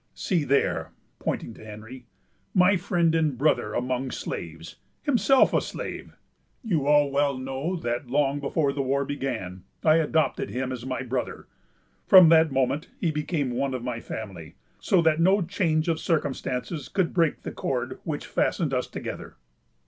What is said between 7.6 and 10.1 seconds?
that, long before the war began, I